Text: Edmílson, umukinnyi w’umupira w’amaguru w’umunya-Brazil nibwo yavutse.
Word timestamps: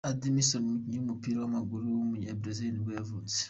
Edmílson, 0.09 0.63
umukinnyi 0.69 0.97
w’umupira 0.97 1.37
w’amaguru 1.39 1.83
w’umunya-Brazil 1.89 2.69
nibwo 2.73 2.91
yavutse. 2.97 3.37